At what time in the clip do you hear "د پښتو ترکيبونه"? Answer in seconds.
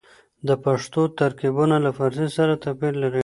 0.47-1.75